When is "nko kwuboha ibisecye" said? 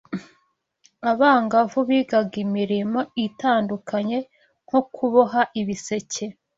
4.65-6.25